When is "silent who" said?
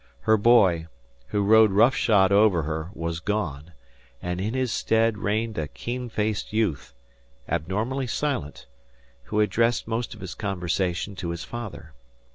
8.07-9.39